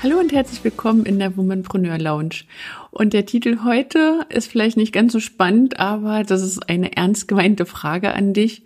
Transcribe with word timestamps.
Hallo 0.00 0.20
und 0.20 0.32
herzlich 0.32 0.62
willkommen 0.62 1.04
in 1.06 1.18
der 1.18 1.36
Womanpreneur 1.36 1.98
Lounge. 1.98 2.44
Und 2.92 3.14
der 3.14 3.26
Titel 3.26 3.64
heute 3.64 4.26
ist 4.28 4.48
vielleicht 4.48 4.76
nicht 4.76 4.92
ganz 4.92 5.12
so 5.12 5.18
spannend, 5.18 5.80
aber 5.80 6.22
das 6.22 6.42
ist 6.42 6.68
eine 6.68 6.96
ernst 6.96 7.26
gemeinte 7.26 7.66
Frage 7.66 8.14
an 8.14 8.32
dich, 8.32 8.62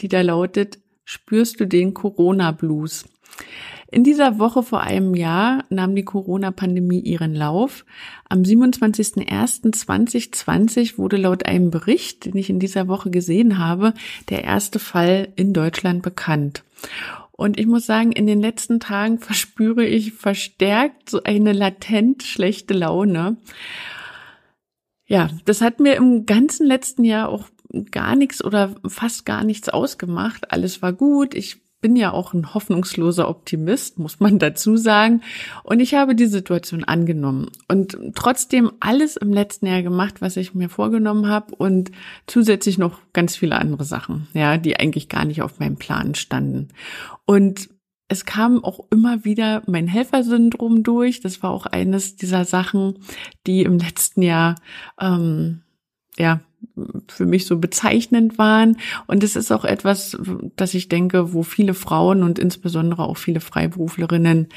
die 0.00 0.08
da 0.08 0.20
lautet, 0.20 0.80
spürst 1.04 1.60
du 1.60 1.64
den 1.64 1.94
Corona 1.94 2.50
Blues? 2.50 3.04
In 3.88 4.02
dieser 4.02 4.40
Woche 4.40 4.64
vor 4.64 4.80
einem 4.80 5.14
Jahr 5.14 5.64
nahm 5.70 5.94
die 5.94 6.04
Corona-Pandemie 6.04 7.02
ihren 7.02 7.36
Lauf. 7.36 7.84
Am 8.28 8.42
27.01.2020 8.42 10.98
wurde 10.98 11.18
laut 11.18 11.46
einem 11.46 11.70
Bericht, 11.70 12.24
den 12.24 12.36
ich 12.36 12.50
in 12.50 12.58
dieser 12.58 12.88
Woche 12.88 13.10
gesehen 13.10 13.58
habe, 13.58 13.94
der 14.28 14.42
erste 14.42 14.80
Fall 14.80 15.28
in 15.36 15.52
Deutschland 15.52 16.02
bekannt. 16.02 16.64
Und 17.38 17.56
ich 17.56 17.66
muss 17.66 17.86
sagen, 17.86 18.10
in 18.10 18.26
den 18.26 18.40
letzten 18.40 18.80
Tagen 18.80 19.18
verspüre 19.20 19.86
ich 19.86 20.12
verstärkt 20.12 21.08
so 21.08 21.22
eine 21.22 21.52
latent 21.52 22.24
schlechte 22.24 22.74
Laune. 22.74 23.36
Ja, 25.06 25.30
das 25.44 25.60
hat 25.60 25.78
mir 25.78 25.94
im 25.94 26.26
ganzen 26.26 26.66
letzten 26.66 27.04
Jahr 27.04 27.28
auch 27.28 27.48
gar 27.92 28.16
nichts 28.16 28.44
oder 28.44 28.74
fast 28.86 29.24
gar 29.24 29.44
nichts 29.44 29.68
ausgemacht. 29.68 30.50
Alles 30.50 30.82
war 30.82 30.92
gut. 30.92 31.34
Ich 31.34 31.60
bin 31.80 31.96
ja 31.96 32.12
auch 32.12 32.34
ein 32.34 32.54
hoffnungsloser 32.54 33.28
Optimist, 33.28 33.98
muss 33.98 34.20
man 34.20 34.38
dazu 34.38 34.76
sagen. 34.76 35.22
Und 35.62 35.80
ich 35.80 35.94
habe 35.94 36.14
die 36.14 36.26
Situation 36.26 36.84
angenommen 36.84 37.50
und 37.68 37.96
trotzdem 38.14 38.72
alles 38.80 39.16
im 39.16 39.32
letzten 39.32 39.66
Jahr 39.66 39.82
gemacht, 39.82 40.20
was 40.20 40.36
ich 40.36 40.54
mir 40.54 40.68
vorgenommen 40.68 41.28
habe 41.28 41.54
und 41.54 41.90
zusätzlich 42.26 42.78
noch 42.78 43.00
ganz 43.12 43.36
viele 43.36 43.56
andere 43.56 43.84
Sachen, 43.84 44.28
ja, 44.34 44.56
die 44.56 44.78
eigentlich 44.78 45.08
gar 45.08 45.24
nicht 45.24 45.42
auf 45.42 45.58
meinem 45.58 45.76
Plan 45.76 46.14
standen. 46.14 46.68
Und 47.24 47.68
es 48.08 48.24
kam 48.24 48.64
auch 48.64 48.80
immer 48.90 49.24
wieder 49.24 49.62
mein 49.66 49.86
Helfersyndrom 49.86 50.82
durch. 50.82 51.20
Das 51.20 51.42
war 51.42 51.50
auch 51.50 51.66
eines 51.66 52.16
dieser 52.16 52.46
Sachen, 52.46 52.98
die 53.46 53.62
im 53.62 53.78
letzten 53.78 54.22
Jahr 54.22 54.54
ähm, 54.98 55.62
ja 56.16 56.40
für 57.08 57.26
mich 57.26 57.46
so 57.46 57.58
bezeichnend 57.58 58.38
waren. 58.38 58.78
Und 59.06 59.24
es 59.24 59.36
ist 59.36 59.52
auch 59.52 59.64
etwas, 59.64 60.16
dass 60.56 60.74
ich 60.74 60.88
denke, 60.88 61.32
wo 61.32 61.42
viele 61.42 61.74
Frauen 61.74 62.22
und 62.22 62.38
insbesondere 62.38 63.04
auch 63.04 63.16
viele 63.16 63.40
Freiberuflerinnen 63.40 64.48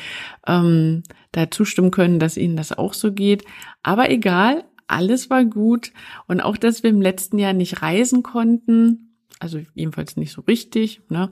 ähm, 0.47 1.03
da 1.31 1.49
zustimmen 1.49 1.91
können, 1.91 2.19
dass 2.19 2.37
ihnen 2.37 2.55
das 2.55 2.71
auch 2.71 2.93
so 2.93 3.11
geht. 3.11 3.45
Aber 3.83 4.09
egal, 4.09 4.63
alles 4.87 5.29
war 5.29 5.45
gut. 5.45 5.91
Und 6.27 6.41
auch, 6.41 6.57
dass 6.57 6.83
wir 6.83 6.89
im 6.89 7.01
letzten 7.01 7.39
Jahr 7.39 7.53
nicht 7.53 7.81
reisen 7.81 8.23
konnten, 8.23 9.15
also 9.39 9.59
jedenfalls 9.73 10.17
nicht 10.17 10.31
so 10.31 10.41
richtig, 10.41 11.01
ne, 11.09 11.29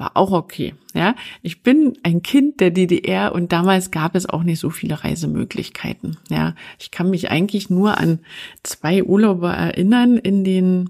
war 0.00 0.16
auch 0.16 0.32
okay. 0.32 0.74
Ja, 0.94 1.14
ich 1.42 1.62
bin 1.62 1.96
ein 2.02 2.22
Kind 2.22 2.58
der 2.60 2.70
DDR 2.70 3.32
und 3.32 3.52
damals 3.52 3.92
gab 3.92 4.16
es 4.16 4.26
auch 4.26 4.42
nicht 4.42 4.58
so 4.58 4.70
viele 4.70 5.04
Reisemöglichkeiten. 5.04 6.16
Ja, 6.30 6.54
ich 6.80 6.90
kann 6.90 7.10
mich 7.10 7.30
eigentlich 7.30 7.70
nur 7.70 7.98
an 7.98 8.18
zwei 8.64 9.04
Urlaube 9.04 9.48
erinnern 9.48 10.16
in 10.16 10.42
den 10.42 10.88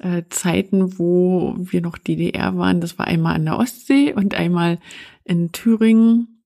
äh, 0.00 0.24
Zeiten, 0.28 0.98
wo 0.98 1.54
wir 1.56 1.80
noch 1.80 1.96
DDR 1.96 2.58
waren. 2.58 2.80
Das 2.80 2.98
war 2.98 3.06
einmal 3.06 3.36
an 3.36 3.44
der 3.44 3.58
Ostsee 3.58 4.12
und 4.12 4.34
einmal 4.34 4.78
in 5.24 5.52
Thüringen. 5.52 6.37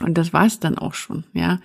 Und 0.00 0.18
das 0.18 0.32
war 0.32 0.46
es 0.46 0.60
dann 0.60 0.78
auch 0.78 0.94
schon, 0.94 1.24
ja. 1.32 1.60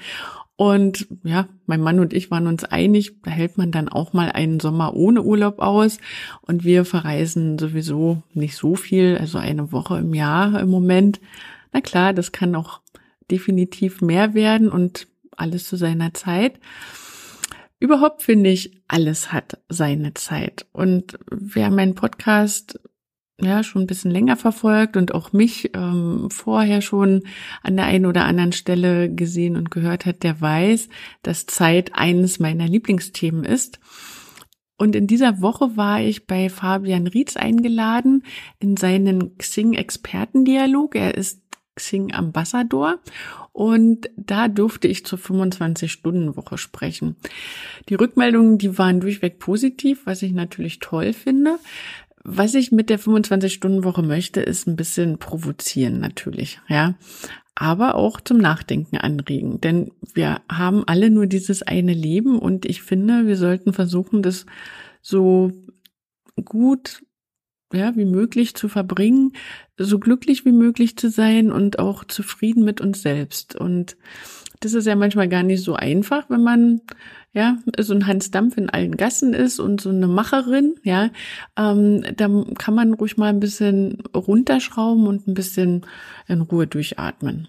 Und 0.56 1.08
ja, 1.24 1.48
mein 1.68 1.80
Mann 1.80 2.02
und 2.02 2.12
ich 2.12 2.32
waren 2.32 2.46
uns 2.46 2.66
einig, 2.66 3.14
da 3.24 3.32
hält 3.32 3.58
man 3.58 3.72
dann 3.72 3.88
auch 3.88 4.12
mal 4.12 4.30
einen 4.30 4.60
Sommer 4.60 4.94
ohne 4.94 5.24
Urlaub 5.24 5.60
aus. 5.60 6.00
Und 6.42 6.66
wir 6.66 6.84
verreisen 6.84 7.58
sowieso 7.58 8.24
nicht 8.34 8.58
so 8.58 8.76
viel, 8.76 9.18
also 9.18 9.38
eine 9.38 9.72
Woche 9.72 10.00
im 10.00 10.14
Jahr 10.14 10.60
im 10.60 10.70
Moment. 10.70 11.22
Na 11.72 11.80
klar, 11.80 12.12
das 12.12 12.34
kann 12.34 12.56
auch 12.56 12.82
definitiv 13.32 14.02
mehr 14.02 14.34
werden 14.34 14.68
und 14.68 15.08
alles 15.32 15.64
zu 15.64 15.78
seiner 15.78 16.14
Zeit. 16.14 16.60
Überhaupt 17.80 18.22
finde 18.22 18.50
ich, 18.50 18.82
alles 18.90 19.32
hat 19.32 19.60
seine 19.70 20.14
Zeit. 20.14 20.66
Und 20.74 21.18
wer 21.32 21.70
meinen 21.70 21.96
Podcast 21.96 22.78
ja 23.46 23.64
schon 23.64 23.84
ein 23.84 23.88
bisschen 23.88 24.12
länger 24.12 24.38
verfolgt 24.38 24.98
und 24.98 25.14
auch 25.14 25.34
mich 25.34 25.72
ähm, 25.76 26.30
vorher 26.32 26.82
schon 26.82 27.24
an 27.64 27.76
der 27.76 27.86
einen 27.86 28.06
oder 28.06 28.26
anderen 28.26 28.52
Stelle 28.52 29.14
gesehen 29.14 29.56
und 29.56 29.72
gehört 29.72 30.06
hat, 30.06 30.24
der 30.24 30.40
weiß, 30.40 30.90
dass 31.24 31.46
Zeit 31.46 31.96
eines 31.96 32.40
meiner 32.40 32.68
Lieblingsthemen 32.68 33.44
ist. 33.44 33.80
Und 34.78 34.96
in 34.96 35.08
dieser 35.08 35.42
Woche 35.42 35.76
war 35.76 36.02
ich 36.02 36.26
bei 36.26 36.50
Fabian 36.50 37.08
Rietz 37.08 37.36
eingeladen 37.36 38.24
in 38.60 38.78
seinen 38.78 39.38
Xing-Expertendialog. 39.38 40.96
Er 40.96 41.16
ist 41.16 41.42
Xing 41.76 42.14
Ambassador 42.14 43.00
und 43.52 44.10
da 44.16 44.48
durfte 44.48 44.88
ich 44.88 45.06
zur 45.06 45.20
25-Stunden-Woche 45.20 46.58
sprechen. 46.58 47.16
Die 47.90 47.96
Rückmeldungen, 47.96 48.58
die 48.58 48.78
waren 48.78 49.00
durchweg 49.00 49.40
positiv, 49.40 50.06
was 50.06 50.22
ich 50.22 50.34
natürlich 50.34 50.80
toll 50.80 51.14
finde. 51.14 51.58
Was 52.24 52.54
ich 52.54 52.72
mit 52.72 52.90
der 52.90 53.00
25-Stunden-Woche 53.00 54.04
möchte, 54.04 54.42
ist 54.42 54.68
ein 54.68 54.76
bisschen 54.76 55.18
provozieren 55.20 56.00
natürlich, 56.00 56.60
ja. 56.68 56.96
Aber 57.56 57.96
auch 57.96 58.22
zum 58.22 58.38
Nachdenken 58.38 58.98
anregen. 58.98 59.60
Denn 59.60 59.92
wir 60.14 60.42
haben 60.50 60.84
alle 60.88 61.10
nur 61.10 61.28
dieses 61.28 61.62
eine 61.62 61.94
Leben 61.94 62.40
und 62.40 62.66
ich 62.66 62.82
finde, 62.82 63.28
wir 63.28 63.36
sollten 63.36 63.74
versuchen, 63.74 64.22
das 64.22 64.46
so 65.02 65.52
gut 66.46 67.02
ja, 67.74 67.96
wie 67.96 68.06
möglich 68.06 68.56
zu 68.56 68.68
verbringen, 68.68 69.34
so 69.78 70.00
glücklich 70.00 70.46
wie 70.46 70.52
möglich 70.52 70.98
zu 70.98 71.10
sein 71.10 71.52
und 71.52 71.80
auch 71.80 72.04
zufrieden 72.04 72.64
mit 72.64 72.82
uns 72.82 73.02
selbst. 73.02 73.56
Und 73.56 73.96
das 74.60 74.74
ist 74.74 74.88
ja 74.88 74.96
manchmal 74.96 75.30
gar 75.30 75.44
nicht 75.44 75.64
so 75.64 75.76
einfach, 75.76 76.30
wenn 76.30 76.44
man 76.44 76.82
ja 77.34 77.58
so 77.78 77.94
ein 77.94 78.08
Hans 78.08 78.32
Dampf 78.32 78.58
in 78.58 78.70
allen 78.70 78.98
Gassen 78.98 79.34
ist 79.34 79.60
und 79.60 79.82
so 79.82 79.90
eine 79.90 80.08
Macherin, 80.08 80.76
ja, 80.84 81.10
ähm, 81.58 82.04
da 82.16 82.28
kann 82.58 82.76
man 82.76 82.94
ruhig 82.94 83.18
mal 83.18 83.30
ein 83.30 83.40
bisschen 83.40 84.02
runterschrauben 84.16 85.08
und 85.08 85.28
ein 85.28 85.34
bisschen 85.34 85.86
in 86.28 86.42
Ruhe 86.42 86.68
durchatmen. 86.68 87.48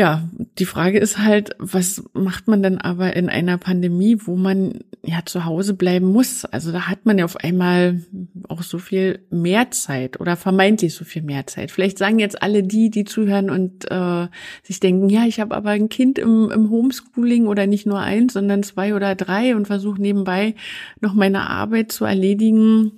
Ja, 0.00 0.26
die 0.58 0.64
Frage 0.64 0.98
ist 0.98 1.18
halt, 1.18 1.50
was 1.58 2.02
macht 2.14 2.48
man 2.48 2.62
denn 2.62 2.78
aber 2.78 3.14
in 3.16 3.28
einer 3.28 3.58
Pandemie, 3.58 4.16
wo 4.24 4.34
man 4.34 4.78
ja 5.04 5.26
zu 5.26 5.44
Hause 5.44 5.74
bleiben 5.74 6.06
muss? 6.06 6.46
Also 6.46 6.72
da 6.72 6.88
hat 6.88 7.04
man 7.04 7.18
ja 7.18 7.26
auf 7.26 7.36
einmal 7.36 8.00
auch 8.48 8.62
so 8.62 8.78
viel 8.78 9.26
mehr 9.28 9.70
Zeit 9.72 10.18
oder 10.18 10.36
vermeintlich 10.36 10.94
so 10.94 11.04
viel 11.04 11.20
mehr 11.20 11.46
Zeit. 11.46 11.70
Vielleicht 11.70 11.98
sagen 11.98 12.18
jetzt 12.18 12.42
alle 12.42 12.62
die, 12.62 12.88
die 12.88 13.04
zuhören 13.04 13.50
und 13.50 13.90
äh, 13.90 14.28
sich 14.62 14.80
denken, 14.80 15.10
ja, 15.10 15.26
ich 15.26 15.38
habe 15.38 15.54
aber 15.54 15.68
ein 15.68 15.90
Kind 15.90 16.18
im, 16.18 16.50
im 16.50 16.70
Homeschooling 16.70 17.46
oder 17.46 17.66
nicht 17.66 17.84
nur 17.84 18.00
eins, 18.00 18.32
sondern 18.32 18.62
zwei 18.62 18.94
oder 18.94 19.14
drei 19.14 19.54
und 19.54 19.66
versuche 19.66 20.00
nebenbei 20.00 20.54
noch 21.02 21.12
meine 21.12 21.50
Arbeit 21.50 21.92
zu 21.92 22.06
erledigen 22.06 22.92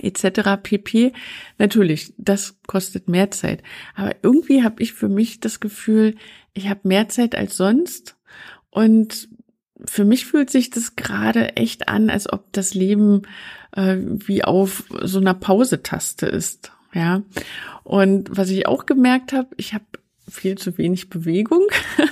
etc. 0.00 0.62
pp. 0.62 1.12
Natürlich, 1.58 2.14
das 2.16 2.58
kostet 2.66 3.08
mehr 3.08 3.30
Zeit. 3.30 3.62
Aber 3.94 4.14
irgendwie 4.22 4.62
habe 4.62 4.82
ich 4.82 4.92
für 4.92 5.08
mich 5.08 5.40
das 5.40 5.60
Gefühl, 5.60 6.16
ich 6.54 6.68
habe 6.68 6.80
mehr 6.84 7.08
Zeit 7.08 7.34
als 7.34 7.56
sonst. 7.56 8.16
Und 8.70 9.28
für 9.84 10.04
mich 10.04 10.26
fühlt 10.26 10.50
sich 10.50 10.70
das 10.70 10.96
gerade 10.96 11.56
echt 11.56 11.88
an, 11.88 12.08
als 12.08 12.32
ob 12.32 12.52
das 12.52 12.74
Leben 12.74 13.22
äh, 13.72 13.96
wie 13.98 14.44
auf 14.44 14.84
so 15.02 15.18
einer 15.18 15.34
Pausetaste 15.34 16.26
ist. 16.26 16.72
Ja. 16.94 17.22
Und 17.84 18.36
was 18.36 18.50
ich 18.50 18.66
auch 18.66 18.86
gemerkt 18.86 19.32
habe, 19.32 19.48
ich 19.56 19.74
habe 19.74 19.84
viel 20.30 20.56
zu 20.56 20.78
wenig 20.78 21.10
Bewegung. 21.10 21.66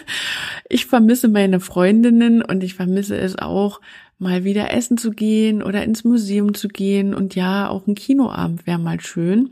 Ich 0.73 0.87
vermisse 0.87 1.27
meine 1.27 1.59
Freundinnen 1.59 2.43
und 2.43 2.63
ich 2.63 2.75
vermisse 2.75 3.19
es 3.19 3.37
auch, 3.37 3.81
mal 4.21 4.45
wieder 4.45 4.73
essen 4.73 4.97
zu 4.99 5.11
gehen 5.11 5.65
oder 5.65 5.83
ins 5.83 6.05
Museum 6.05 6.55
zu 6.55 6.69
gehen 6.69 7.13
und 7.13 7.35
ja, 7.35 7.69
auch 7.69 7.89
ein 7.89 7.97
Kinoabend 7.97 8.69
wäre 8.69 8.79
mal 8.79 9.01
schön. 9.01 9.51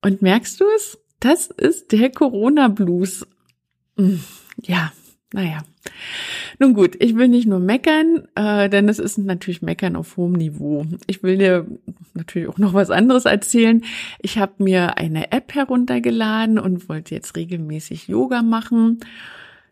Und 0.00 0.22
merkst 0.22 0.58
du 0.58 0.64
es? 0.74 0.98
Das 1.20 1.48
ist 1.48 1.92
der 1.92 2.10
Corona-Blues. 2.10 3.26
Hm, 3.98 4.22
ja, 4.62 4.90
naja. 5.34 5.64
Nun 6.58 6.72
gut, 6.72 6.96
ich 6.98 7.14
will 7.16 7.28
nicht 7.28 7.46
nur 7.46 7.60
meckern, 7.60 8.26
äh, 8.36 8.70
denn 8.70 8.88
es 8.88 8.98
ist 8.98 9.18
natürlich 9.18 9.60
Meckern 9.60 9.96
auf 9.96 10.16
hohem 10.16 10.32
Niveau. 10.32 10.86
Ich 11.06 11.22
will 11.22 11.36
dir 11.36 11.66
natürlich 12.14 12.48
auch 12.48 12.58
noch 12.58 12.72
was 12.72 12.90
anderes 12.90 13.26
erzählen. 13.26 13.84
Ich 14.22 14.38
habe 14.38 14.64
mir 14.64 14.96
eine 14.96 15.32
App 15.32 15.54
heruntergeladen 15.54 16.58
und 16.58 16.88
wollte 16.88 17.14
jetzt 17.14 17.36
regelmäßig 17.36 18.08
Yoga 18.08 18.42
machen 18.42 19.00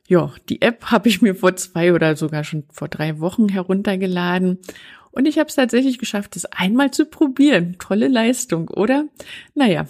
Ja, 0.07 0.33
die 0.49 0.63
App 0.63 0.85
habe 0.91 1.09
ich 1.09 1.23
mir 1.23 1.35
vor 1.35 1.57
zwei 1.57 1.93
oder 1.93 2.17
sogar 2.17 2.45
schon 2.45 2.65
vor 2.71 2.89
drei 2.89 3.21
Wochen 3.21 3.49
heruntergeladen 3.49 4.59
und 5.15 5.27
ich 5.27 5.39
habe 5.39 5.49
es 5.49 5.55
tatsächlich 5.55 5.99
geschafft, 5.99 6.35
es 6.35 6.45
einmal 6.47 6.91
zu 6.91 7.07
probieren. 7.07 7.77
Tolle 7.79 8.09
Leistung, 8.09 8.69
oder? 8.69 9.07
Naja, 9.55 9.87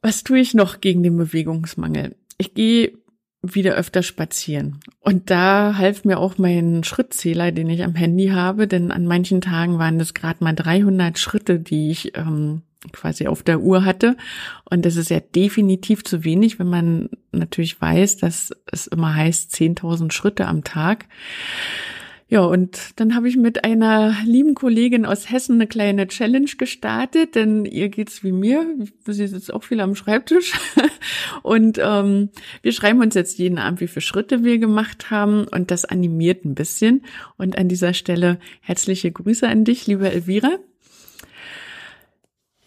was 0.00 0.22
tue 0.22 0.38
ich 0.38 0.54
noch 0.54 0.80
gegen 0.80 1.02
den 1.02 1.16
Bewegungsmangel? 1.16 2.16
Ich 2.38 2.54
gehe 2.54 2.98
wieder 3.42 3.74
öfter 3.74 4.04
spazieren. 4.04 4.78
Und 5.00 5.30
da 5.30 5.74
half 5.76 6.04
mir 6.04 6.18
auch 6.18 6.38
mein 6.38 6.84
Schrittzähler, 6.84 7.50
den 7.50 7.68
ich 7.68 7.82
am 7.82 7.96
Handy 7.96 8.28
habe, 8.28 8.68
denn 8.68 8.92
an 8.92 9.06
manchen 9.06 9.40
Tagen 9.40 9.78
waren 9.78 9.98
das 9.98 10.14
gerade 10.14 10.44
mal 10.44 10.54
300 10.54 11.18
Schritte, 11.18 11.58
die 11.58 11.90
ich 11.90 12.16
ähm, 12.16 12.62
quasi 12.92 13.26
auf 13.26 13.42
der 13.42 13.60
Uhr 13.60 13.84
hatte. 13.84 14.16
Und 14.68 14.84
das 14.84 14.96
ist 14.96 15.10
ja 15.10 15.20
definitiv 15.20 16.04
zu 16.04 16.24
wenig, 16.24 16.58
wenn 16.58 16.68
man 16.68 17.10
natürlich 17.30 17.80
weiß, 17.80 18.16
dass 18.16 18.50
es 18.66 18.86
immer 18.86 19.14
heißt 19.14 19.54
10.000 19.54 20.12
Schritte 20.12 20.46
am 20.46 20.64
Tag. 20.64 21.06
Ja, 22.32 22.40
und 22.40 22.98
dann 22.98 23.14
habe 23.14 23.28
ich 23.28 23.36
mit 23.36 23.62
einer 23.62 24.16
lieben 24.24 24.54
Kollegin 24.54 25.04
aus 25.04 25.30
Hessen 25.30 25.56
eine 25.56 25.66
kleine 25.66 26.08
Challenge 26.08 26.48
gestartet, 26.56 27.34
denn 27.34 27.66
ihr 27.66 27.90
geht's 27.90 28.24
wie 28.24 28.32
mir. 28.32 28.64
Sie 29.04 29.26
sitzt 29.26 29.52
auch 29.52 29.62
viel 29.62 29.82
am 29.82 29.94
Schreibtisch. 29.94 30.54
Und 31.42 31.78
ähm, 31.78 32.30
wir 32.62 32.72
schreiben 32.72 33.02
uns 33.02 33.14
jetzt 33.14 33.36
jeden 33.36 33.58
Abend, 33.58 33.82
wie 33.82 33.86
viele 33.86 34.00
Schritte 34.00 34.44
wir 34.44 34.56
gemacht 34.56 35.10
haben. 35.10 35.46
Und 35.46 35.70
das 35.70 35.84
animiert 35.84 36.46
ein 36.46 36.54
bisschen. 36.54 37.04
Und 37.36 37.58
an 37.58 37.68
dieser 37.68 37.92
Stelle 37.92 38.38
herzliche 38.62 39.12
Grüße 39.12 39.46
an 39.46 39.64
dich, 39.64 39.86
liebe 39.86 40.10
Elvira. 40.10 40.58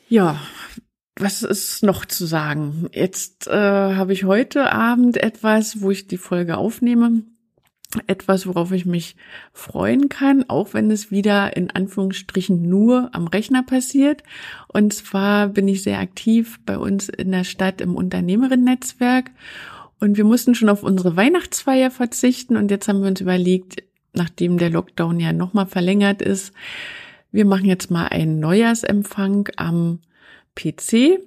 Ja, 0.07 0.39
was 1.17 1.43
ist 1.43 1.83
noch 1.83 2.05
zu 2.05 2.25
sagen? 2.25 2.89
Jetzt 2.93 3.47
äh, 3.47 3.51
habe 3.51 4.13
ich 4.13 4.25
heute 4.25 4.71
Abend 4.71 5.17
etwas, 5.17 5.81
wo 5.81 5.91
ich 5.91 6.07
die 6.07 6.17
Folge 6.17 6.57
aufnehme 6.57 7.23
etwas, 8.07 8.47
worauf 8.47 8.71
ich 8.71 8.85
mich 8.85 9.15
freuen 9.53 10.09
kann, 10.09 10.45
auch 10.49 10.73
wenn 10.73 10.91
es 10.91 11.11
wieder 11.11 11.55
in 11.55 11.71
Anführungsstrichen 11.71 12.61
nur 12.61 13.09
am 13.13 13.27
Rechner 13.27 13.63
passiert. 13.63 14.23
Und 14.67 14.93
zwar 14.93 15.47
bin 15.47 15.67
ich 15.67 15.83
sehr 15.83 15.99
aktiv 15.99 16.59
bei 16.65 16.77
uns 16.77 17.09
in 17.09 17.31
der 17.31 17.43
Stadt 17.43 17.81
im 17.81 17.95
Unternehmerinnen-Netzwerk 17.95 19.31
und 19.99 20.17
wir 20.17 20.25
mussten 20.25 20.55
schon 20.55 20.69
auf 20.69 20.83
unsere 20.83 21.15
Weihnachtsfeier 21.15 21.91
verzichten 21.91 22.57
und 22.57 22.69
jetzt 22.69 22.87
haben 22.87 23.01
wir 23.01 23.07
uns 23.07 23.21
überlegt, 23.21 23.83
nachdem 24.13 24.57
der 24.57 24.69
Lockdown 24.69 25.19
ja 25.19 25.33
nochmal 25.33 25.67
verlängert 25.67 26.21
ist, 26.21 26.53
wir 27.35 27.45
machen 27.45 27.65
jetzt 27.65 27.91
mal 27.91 28.07
einen 28.07 28.39
Neujahrsempfang 28.39 29.49
am 29.57 29.99
PC 30.55 31.19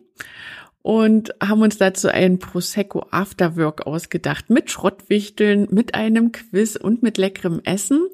und 0.80 1.34
haben 1.42 1.60
uns 1.60 1.76
dazu 1.76 2.08
ein 2.08 2.38
Prosecco 2.38 3.04
Afterwork 3.10 3.86
ausgedacht 3.86 4.48
mit 4.48 4.70
Schrottwichteln, 4.70 5.68
mit 5.70 5.94
einem 5.94 6.32
Quiz 6.32 6.76
und 6.76 7.02
mit 7.02 7.18
leckerem 7.18 7.60
Essen. 7.64 8.06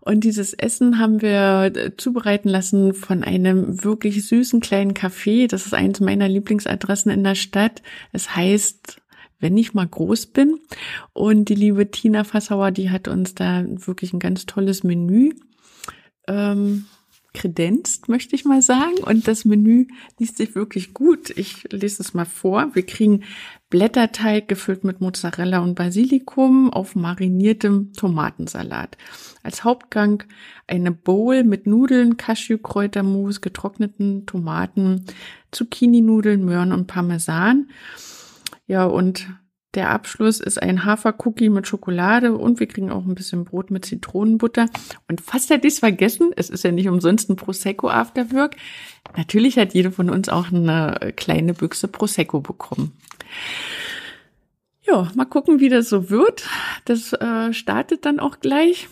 Und 0.00 0.24
dieses 0.24 0.54
Essen 0.54 0.98
haben 0.98 1.20
wir 1.20 1.72
äh, 1.76 1.94
zubereiten 1.94 2.48
lassen 2.48 2.94
von 2.94 3.22
einem 3.22 3.84
wirklich 3.84 4.26
süßen 4.26 4.60
kleinen 4.60 4.94
Café. 4.94 5.46
Das 5.46 5.66
ist 5.66 5.74
eines 5.74 6.00
meiner 6.00 6.28
Lieblingsadressen 6.28 7.12
in 7.12 7.22
der 7.22 7.34
Stadt. 7.34 7.82
Es 8.12 8.34
heißt 8.34 8.98
wenn 9.40 9.56
ich 9.56 9.74
mal 9.74 9.88
groß 9.88 10.26
bin. 10.26 10.60
Und 11.12 11.48
die 11.48 11.56
liebe 11.56 11.90
Tina 11.90 12.22
Fassauer, 12.22 12.70
die 12.70 12.90
hat 12.90 13.08
uns 13.08 13.34
da 13.34 13.64
wirklich 13.66 14.12
ein 14.12 14.20
ganz 14.20 14.46
tolles 14.46 14.84
Menü 14.84 15.32
ähm, 16.28 16.86
kredenzt, 17.34 18.08
möchte 18.08 18.34
ich 18.34 18.44
mal 18.44 18.62
sagen. 18.62 18.98
Und 19.04 19.26
das 19.26 19.44
Menü 19.44 19.86
liest 20.18 20.36
sich 20.36 20.54
wirklich 20.54 20.94
gut. 20.94 21.30
Ich 21.30 21.64
lese 21.72 22.02
es 22.02 22.14
mal 22.14 22.24
vor. 22.24 22.74
Wir 22.74 22.84
kriegen 22.84 23.24
Blätterteig 23.70 24.48
gefüllt 24.48 24.84
mit 24.84 25.00
Mozzarella 25.00 25.60
und 25.60 25.74
Basilikum 25.74 26.70
auf 26.70 26.94
mariniertem 26.94 27.92
Tomatensalat. 27.94 28.98
Als 29.42 29.64
Hauptgang 29.64 30.24
eine 30.66 30.92
Bowl 30.92 31.42
mit 31.42 31.66
Nudeln, 31.66 32.16
Cashewkräutermus, 32.18 33.40
getrockneten 33.40 34.26
Tomaten, 34.26 35.06
Zucchini-Nudeln, 35.52 36.44
Möhren 36.44 36.72
und 36.72 36.86
Parmesan. 36.86 37.70
Ja, 38.66 38.84
und 38.84 39.26
der 39.74 39.90
Abschluss 39.90 40.38
ist 40.40 40.60
ein 40.60 40.84
Hafercookie 40.84 41.48
mit 41.48 41.66
Schokolade 41.66 42.36
und 42.36 42.60
wir 42.60 42.66
kriegen 42.66 42.90
auch 42.90 43.04
ein 43.04 43.14
bisschen 43.14 43.44
Brot 43.44 43.70
mit 43.70 43.84
Zitronenbutter. 43.86 44.68
Und 45.08 45.20
fast 45.20 45.50
hätte 45.50 45.66
ich 45.66 45.74
es 45.74 45.78
vergessen, 45.78 46.30
es 46.36 46.50
ist 46.50 46.64
ja 46.64 46.72
nicht 46.72 46.88
umsonst 46.88 47.30
ein 47.30 47.36
Prosecco 47.36 47.88
Afterwork. 47.88 48.56
Natürlich 49.16 49.56
hat 49.56 49.72
jede 49.72 49.90
von 49.90 50.10
uns 50.10 50.28
auch 50.28 50.52
eine 50.52 51.12
kleine 51.16 51.54
Büchse 51.54 51.88
Prosecco 51.88 52.40
bekommen. 52.40 52.92
Ja, 54.82 55.10
mal 55.14 55.24
gucken, 55.24 55.60
wie 55.60 55.68
das 55.68 55.88
so 55.88 56.10
wird. 56.10 56.46
Das 56.84 57.12
äh, 57.14 57.52
startet 57.52 58.04
dann 58.04 58.20
auch 58.20 58.40
gleich. 58.40 58.88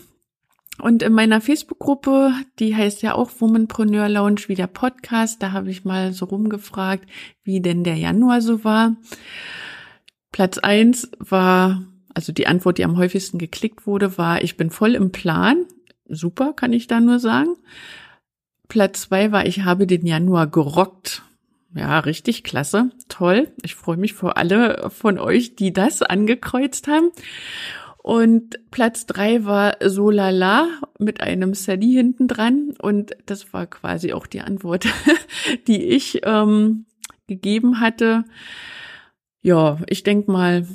Und 0.79 1.03
in 1.03 1.13
meiner 1.13 1.41
Facebook-Gruppe, 1.41 2.33
die 2.57 2.75
heißt 2.75 3.03
ja 3.03 3.13
auch 3.13 3.29
Womanpreneur 3.37 4.09
Lounge 4.09 4.41
wie 4.47 4.55
der 4.55 4.67
Podcast, 4.67 5.43
da 5.43 5.51
habe 5.51 5.69
ich 5.69 5.85
mal 5.85 6.11
so 6.11 6.25
rumgefragt, 6.25 7.07
wie 7.43 7.61
denn 7.61 7.83
der 7.83 7.97
Januar 7.97 8.41
so 8.41 8.63
war. 8.63 8.95
Platz 10.31 10.57
eins 10.57 11.11
war, 11.19 11.83
also 12.13 12.31
die 12.31 12.47
Antwort, 12.47 12.77
die 12.77 12.85
am 12.85 12.97
häufigsten 12.97 13.37
geklickt 13.37 13.85
wurde, 13.85 14.17
war, 14.17 14.43
ich 14.43 14.57
bin 14.57 14.69
voll 14.69 14.95
im 14.95 15.11
Plan. 15.11 15.65
Super, 16.07 16.53
kann 16.53 16.73
ich 16.73 16.87
da 16.87 16.99
nur 16.99 17.19
sagen. 17.19 17.55
Platz 18.67 19.01
zwei 19.01 19.31
war, 19.31 19.45
ich 19.45 19.63
habe 19.63 19.87
den 19.87 20.05
Januar 20.05 20.47
gerockt. 20.47 21.23
Ja, 21.73 21.99
richtig 21.99 22.43
klasse. 22.43 22.91
Toll. 23.07 23.49
Ich 23.63 23.75
freue 23.75 23.97
mich 23.97 24.13
für 24.13 24.35
alle 24.37 24.89
von 24.89 25.19
euch, 25.19 25.55
die 25.55 25.71
das 25.71 26.01
angekreuzt 26.01 26.87
haben. 26.87 27.11
Und 27.97 28.59
Platz 28.71 29.05
drei 29.05 29.45
war 29.45 29.77
so 29.85 30.09
lala 30.09 30.67
mit 30.99 31.21
einem 31.21 31.53
Sally 31.53 31.93
hinten 31.93 32.27
dran. 32.27 32.73
Und 32.81 33.15
das 33.25 33.53
war 33.53 33.67
quasi 33.67 34.11
auch 34.13 34.27
die 34.27 34.41
Antwort, 34.41 34.85
die 35.67 35.83
ich 35.83 36.21
ähm, 36.23 36.85
gegeben 37.27 37.79
hatte 37.79 38.25
ja, 39.41 39.79
ich 39.87 40.03
denk 40.03 40.27
mal, 40.27 40.67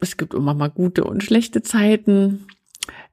es 0.00 0.16
gibt 0.16 0.34
immer 0.34 0.54
mal 0.54 0.68
gute 0.68 1.04
und 1.04 1.22
schlechte 1.22 1.62
Zeiten. 1.62 2.46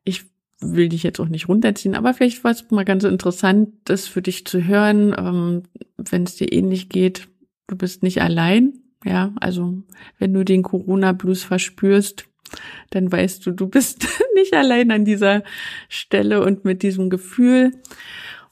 Ich 0.03 0.25
will 0.59 0.89
dich 0.89 1.03
jetzt 1.03 1.19
auch 1.19 1.27
nicht 1.27 1.47
runterziehen, 1.47 1.95
aber 1.95 2.13
vielleicht 2.13 2.43
war 2.43 2.51
es 2.51 2.69
mal 2.71 2.85
ganz 2.85 3.03
interessant, 3.03 3.69
das 3.85 4.07
für 4.07 4.21
dich 4.21 4.45
zu 4.45 4.65
hören, 4.65 5.15
ähm, 5.17 5.63
wenn 5.97 6.23
es 6.23 6.35
dir 6.35 6.51
ähnlich 6.51 6.89
geht. 6.89 7.27
Du 7.67 7.75
bist 7.75 8.03
nicht 8.03 8.21
allein, 8.21 8.73
ja. 9.03 9.33
Also 9.39 9.83
wenn 10.19 10.33
du 10.33 10.43
den 10.43 10.63
Corona-Blues 10.63 11.43
verspürst, 11.43 12.27
dann 12.91 13.11
weißt 13.11 13.45
du, 13.45 13.51
du 13.51 13.67
bist 13.67 14.07
nicht 14.35 14.53
allein 14.53 14.91
an 14.91 15.05
dieser 15.05 15.43
Stelle 15.89 16.43
und 16.43 16.65
mit 16.65 16.83
diesem 16.83 17.09
Gefühl. 17.09 17.71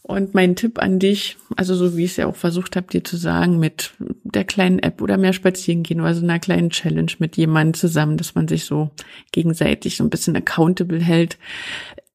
Und 0.06 0.34
mein 0.34 0.58
Tipp 0.58 0.80
an 0.80 1.00
dich, 1.00 1.38
also 1.56 1.76
so 1.76 1.96
wie 1.96 2.04
ich 2.04 2.12
es 2.12 2.18
ja 2.18 2.28
auch 2.28 2.36
versucht 2.36 2.76
habe, 2.76 2.88
dir 2.88 3.06
zu 3.06 3.16
sagen, 3.16 3.58
mit 3.58 3.94
der 4.26 4.44
kleinen 4.44 4.80
App 4.80 5.02
oder 5.02 5.18
mehr 5.18 5.32
spazieren 5.32 5.82
gehen 5.82 6.02
oder 6.02 6.14
so 6.14 6.24
einer 6.24 6.40
kleinen 6.40 6.72
Challenge 6.72 7.12
mit 7.20 7.38
jemandem 7.38 7.74
zusammen, 7.74 8.18
dass 8.18 8.36
man 8.36 8.50
sich 8.50 8.66
so 8.66 8.92
gegenseitig 9.32 9.96
so 9.96 10.04
ein 10.04 10.10
bisschen 10.10 10.36
accountable 10.36 11.00
hält. 11.00 11.38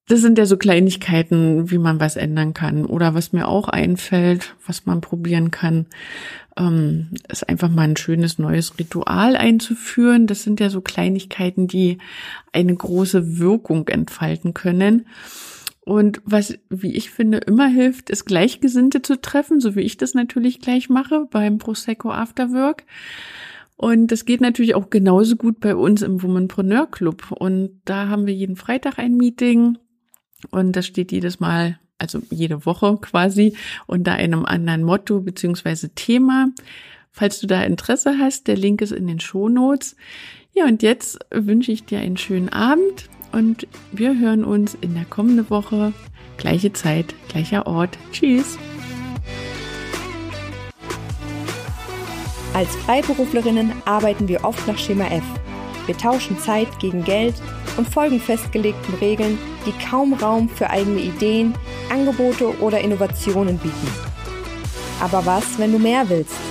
Das 0.07 0.21
sind 0.21 0.37
ja 0.37 0.45
so 0.45 0.57
Kleinigkeiten, 0.57 1.71
wie 1.71 1.79
man 1.79 1.99
was 1.99 2.15
ändern 2.15 2.53
kann. 2.53 2.85
Oder 2.85 3.15
was 3.15 3.33
mir 3.33 3.47
auch 3.47 3.67
einfällt, 3.67 4.55
was 4.67 4.85
man 4.85 5.01
probieren 5.01 5.49
kann, 5.49 5.87
ähm, 6.57 7.09
ist 7.27 7.49
einfach 7.49 7.69
mal 7.69 7.83
ein 7.83 7.97
schönes 7.97 8.37
neues 8.37 8.77
Ritual 8.77 9.35
einzuführen. 9.35 10.27
Das 10.27 10.43
sind 10.43 10.59
ja 10.59 10.69
so 10.69 10.81
Kleinigkeiten, 10.81 11.67
die 11.67 11.97
eine 12.53 12.75
große 12.75 13.39
Wirkung 13.39 13.87
entfalten 13.87 14.53
können. 14.53 15.07
Und 15.89 16.21
was, 16.23 16.55
wie 16.69 16.95
ich 16.95 17.09
finde, 17.09 17.39
immer 17.39 17.65
hilft, 17.65 18.11
ist 18.11 18.25
Gleichgesinnte 18.25 19.01
zu 19.01 19.19
treffen, 19.19 19.59
so 19.59 19.75
wie 19.75 19.81
ich 19.81 19.97
das 19.97 20.13
natürlich 20.13 20.59
gleich 20.61 20.87
mache 20.87 21.25
beim 21.31 21.57
Prosecco 21.57 22.11
Afterwork. 22.11 22.83
Und 23.75 24.11
das 24.11 24.25
geht 24.25 24.39
natürlich 24.39 24.75
auch 24.75 24.91
genauso 24.91 25.35
gut 25.35 25.59
bei 25.59 25.75
uns 25.75 26.03
im 26.03 26.21
Womanpreneur 26.21 26.85
Club. 26.91 27.31
Und 27.31 27.81
da 27.85 28.07
haben 28.07 28.27
wir 28.27 28.35
jeden 28.35 28.55
Freitag 28.55 28.99
ein 28.99 29.17
Meeting. 29.17 29.79
Und 30.51 30.75
das 30.75 30.85
steht 30.85 31.11
jedes 31.11 31.39
Mal, 31.39 31.79
also 31.97 32.19
jede 32.29 32.67
Woche 32.67 32.99
quasi, 33.01 33.57
unter 33.87 34.11
einem 34.11 34.45
anderen 34.45 34.83
Motto 34.83 35.21
beziehungsweise 35.21 35.95
Thema. 35.95 36.49
Falls 37.11 37.39
du 37.39 37.47
da 37.47 37.63
Interesse 37.63 38.17
hast, 38.19 38.47
der 38.47 38.57
Link 38.57 38.81
ist 38.81 38.91
in 38.91 39.07
den 39.07 39.19
Shownotes. 39.19 39.95
Ja, 40.53 40.65
und 40.65 40.83
jetzt 40.83 41.19
wünsche 41.31 41.71
ich 41.71 41.85
dir 41.85 41.99
einen 41.99 42.17
schönen 42.17 42.49
Abend 42.49 43.09
und 43.31 43.67
wir 43.91 44.17
hören 44.19 44.43
uns 44.43 44.75
in 44.79 44.93
der 44.93 45.05
kommenden 45.05 45.49
Woche. 45.49 45.93
Gleiche 46.37 46.73
Zeit, 46.73 47.13
gleicher 47.27 47.67
Ort. 47.67 47.97
Tschüss. 48.11 48.57
Als 52.53 52.75
Freiberuflerinnen 52.77 53.71
arbeiten 53.85 54.27
wir 54.27 54.43
oft 54.43 54.67
nach 54.67 54.77
Schema 54.77 55.05
F. 55.05 55.23
Wir 55.85 55.97
tauschen 55.97 56.37
Zeit 56.39 56.67
gegen 56.79 57.03
Geld 57.03 57.35
und 57.77 57.87
folgen 57.87 58.19
festgelegten 58.19 58.95
Regeln, 58.95 59.37
die 59.65 59.73
kaum 59.85 60.13
Raum 60.13 60.49
für 60.49 60.69
eigene 60.69 60.99
Ideen, 60.99 61.53
Angebote 61.89 62.59
oder 62.59 62.81
Innovationen 62.81 63.57
bieten. 63.57 63.87
Aber 64.99 65.25
was, 65.25 65.57
wenn 65.57 65.71
du 65.71 65.79
mehr 65.79 66.07
willst? 66.09 66.48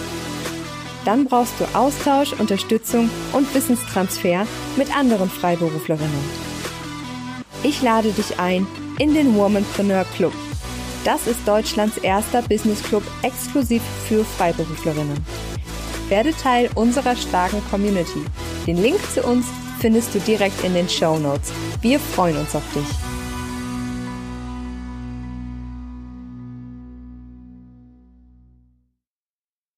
Dann 1.05 1.25
brauchst 1.25 1.55
du 1.59 1.64
Austausch, 1.76 2.33
Unterstützung 2.35 3.11
und 3.33 3.52
Wissenstransfer 3.55 4.47
mit 4.76 4.95
anderen 4.97 5.31
Freiberuflerinnen. 5.31 6.49
Ich 7.62 7.83
lade 7.83 8.12
dich 8.12 8.38
ein 8.38 8.67
in 8.99 9.14
den 9.14 9.35
Womanpreneur 9.35 10.05
Club. 10.17 10.33
Das 11.05 11.26
ist 11.26 11.47
Deutschlands 11.47 11.97
erster 11.99 12.43
Business 12.43 12.83
Club 12.83 13.02
exklusiv 13.23 13.83
für 14.09 14.25
Freiberuflerinnen. 14.25 15.25
Werde 16.09 16.33
Teil 16.33 16.71
unserer 16.75 17.17
starken 17.17 17.62
Community. 17.71 18.25
Den 18.67 18.83
Link 18.83 18.99
zu 19.12 19.23
uns 19.23 19.47
findest 19.78 20.14
du 20.14 20.19
direkt 20.21 20.62
in 20.64 20.75
den 20.75 20.88
Show 20.88 21.19
Notes. 21.19 21.52
Wir 21.81 21.99
freuen 21.99 22.37
uns 22.37 22.55
auf 22.55 22.62
dich. 22.75 23.08